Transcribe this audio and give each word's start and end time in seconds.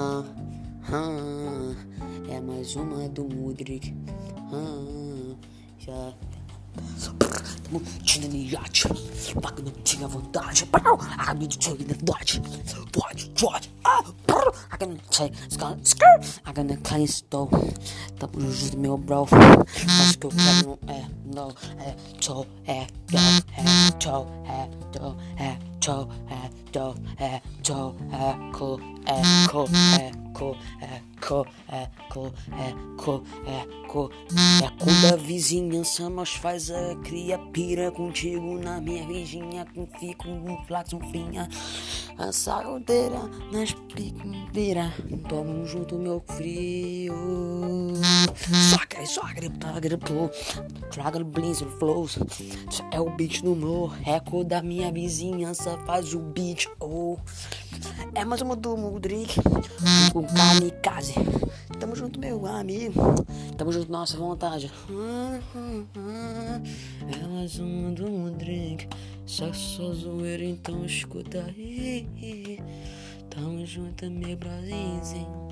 Ah, 0.00 0.22
ah, 0.92 1.74
é 2.30 2.40
mais 2.40 2.76
uma 2.76 3.08
do 3.08 3.24
Mudrik. 3.24 3.92
Ah, 4.52 5.34
já. 5.76 6.12
Tinha 8.04 8.28
iate, 8.28 8.86
não 8.88 9.72
tinha 9.82 10.06
vontade. 10.06 10.68
A 11.18 11.34
minha 11.34 11.50
solidariedade. 11.60 12.40
Pode, 12.92 13.28
pode. 13.30 13.70
A 14.70 14.76
gonna 14.76 15.00
say, 15.10 15.32
skr, 15.82 16.20
a 16.44 16.52
gonna 16.52 16.76
clean 16.76 17.06
stove. 17.08 17.50
Tá 18.20 18.28
por 18.28 18.40
justo 18.40 18.78
meu 18.78 18.96
bro. 18.96 19.26
Mas 19.32 20.14
que 20.14 20.26
eu 20.26 20.30
quero 20.30 20.78
não 20.86 20.94
é, 20.94 21.06
não 21.24 21.48
é, 21.80 21.96
tchau, 22.20 22.46
é, 22.66 22.86
tchau, 23.08 23.20
é, 23.56 23.90
tchau, 23.98 24.26
é, 24.46 24.68
tchau, 24.92 25.16
é, 25.38 25.58
tchau, 25.80 26.08
é 26.30 26.47
do, 26.78 26.94
é, 27.18 27.40
tchau, 27.62 27.96
é, 28.12 28.52
co, 28.56 28.80
é, 29.06 29.48
co, 29.50 29.64
é, 29.98 30.12
co, 30.32 30.56
é, 30.80 31.02
co, 31.20 31.46
é, 31.68 31.88
co, 32.08 32.32
é, 32.52 32.72
co, 32.96 33.22
é, 33.46 33.86
co, 33.88 34.10
é 34.62 34.68
co 34.78 34.86
da 35.02 35.16
vizinhança, 35.16 36.08
mas 36.08 36.34
faz 36.34 36.70
a 36.70 36.94
cria 37.02 37.36
pira 37.38 37.90
contigo 37.90 38.58
na 38.58 38.80
minha 38.80 39.04
vizinha, 39.06 39.66
com 39.74 39.86
fico 39.98 40.28
um 40.28 40.56
flax, 40.66 40.92
um 40.92 41.00
finha, 41.10 41.48
a 42.18 42.32
sarodeira 42.32 43.20
nas 43.52 43.72
piqueira, 43.72 44.92
tamo 45.28 45.64
junto, 45.64 45.96
meu 45.96 46.20
frio, 46.26 47.14
soca, 48.70 49.06
soca, 49.06 49.34
grita, 49.34 49.80
gritou, 49.80 50.28
traga 50.90 51.22
blins 51.22 51.62
flows, 51.78 52.18
é 52.90 53.00
o 53.00 53.08
beat 53.10 53.42
do 53.42 53.54
meu 53.54 53.86
reco 53.86 54.42
da 54.42 54.60
minha 54.60 54.90
vizinhança, 54.90 55.78
faz 55.86 56.12
o 56.12 56.18
beat, 56.18 56.66
oh, 56.80 57.16
é 58.14 58.24
mais 58.24 58.42
uma 58.42 58.56
do 58.56 58.76
Mudrik, 58.76 59.40
com 60.12 60.24
kamikaze. 60.26 61.14
Tamo 61.78 61.94
junto, 61.94 62.18
meu 62.18 62.44
amigo. 62.44 63.00
Tamo 63.56 63.70
junto, 63.70 63.92
nossa 63.92 64.16
vontade. 64.16 64.72
É 67.22 67.26
mais 67.28 67.58
uma 67.60 67.92
do 67.92 68.10
Mudrik. 68.10 68.88
Só 69.28 69.52
só 69.52 69.92
zoeira, 69.92 70.42
então 70.42 70.86
escuta 70.86 71.44
aí. 71.44 72.58
Tamo 73.28 73.64
junto, 73.66 74.10
meu 74.10 74.34
Brasilzinho. 74.38 75.48